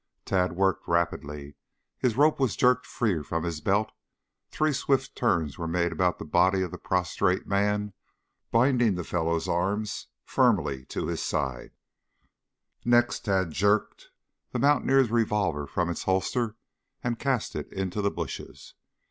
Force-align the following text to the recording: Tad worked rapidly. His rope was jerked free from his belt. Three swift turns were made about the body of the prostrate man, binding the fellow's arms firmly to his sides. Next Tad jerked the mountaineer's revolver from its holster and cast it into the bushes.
Tad 0.25 0.53
worked 0.55 0.87
rapidly. 0.87 1.53
His 1.99 2.17
rope 2.17 2.39
was 2.39 2.55
jerked 2.55 2.87
free 2.87 3.21
from 3.21 3.43
his 3.43 3.61
belt. 3.61 3.91
Three 4.49 4.73
swift 4.73 5.15
turns 5.15 5.59
were 5.59 5.67
made 5.67 5.91
about 5.91 6.17
the 6.17 6.25
body 6.25 6.63
of 6.63 6.71
the 6.71 6.79
prostrate 6.79 7.45
man, 7.45 7.93
binding 8.49 8.95
the 8.95 9.03
fellow's 9.03 9.47
arms 9.47 10.07
firmly 10.23 10.85
to 10.85 11.05
his 11.05 11.21
sides. 11.21 11.75
Next 12.83 13.19
Tad 13.25 13.51
jerked 13.51 14.09
the 14.51 14.57
mountaineer's 14.57 15.11
revolver 15.11 15.67
from 15.67 15.87
its 15.87 16.05
holster 16.05 16.55
and 17.03 17.19
cast 17.19 17.55
it 17.55 17.71
into 17.71 18.01
the 18.01 18.09
bushes. 18.09 18.73